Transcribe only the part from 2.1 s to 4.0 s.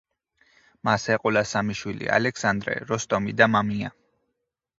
ალექსანდრე, როსტომი და მამია.